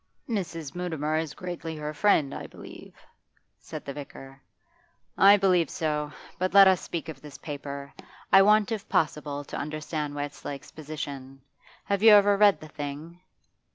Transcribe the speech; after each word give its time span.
'Mrs. 0.27 0.73
Mutimer 0.73 1.17
is 1.17 1.35
greatly 1.35 1.75
her 1.75 1.93
friend, 1.93 2.33
I 2.33 2.47
believe,' 2.47 2.95
said 3.59 3.85
the 3.85 3.93
vicar. 3.93 4.41
'I 5.15 5.37
believe 5.37 5.69
so. 5.69 6.11
But 6.39 6.55
let 6.55 6.67
us 6.67 6.81
speak 6.81 7.07
of 7.07 7.21
this 7.21 7.37
paper. 7.37 7.93
I 8.33 8.41
want, 8.41 8.71
if 8.71 8.89
possible, 8.89 9.43
to 9.45 9.57
understand 9.57 10.15
Westlake's 10.15 10.71
position. 10.71 11.41
Have 11.83 12.01
you 12.01 12.13
ever 12.13 12.35
read 12.35 12.59
the 12.61 12.67
thing? 12.67 13.19